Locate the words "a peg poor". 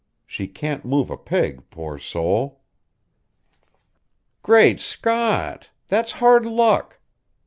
1.11-1.99